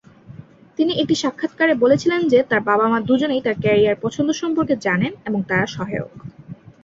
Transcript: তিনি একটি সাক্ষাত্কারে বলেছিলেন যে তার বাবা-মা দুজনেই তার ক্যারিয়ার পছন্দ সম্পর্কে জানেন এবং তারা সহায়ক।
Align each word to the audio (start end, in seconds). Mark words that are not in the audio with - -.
তিনি 0.77 0.91
একটি 0.93 1.15
সাক্ষাত্কারে 1.15 1.73
বলেছিলেন 1.75 2.21
যে 2.27 2.39
তার 2.43 2.61
বাবা-মা 2.61 2.99
দুজনেই 3.01 3.41
তার 3.41 3.55
ক্যারিয়ার 3.61 4.01
পছন্দ 4.01 4.29
সম্পর্কে 4.31 4.75
জানেন 4.77 5.11
এবং 5.25 5.39
তারা 5.43 5.65
সহায়ক। 5.67 6.11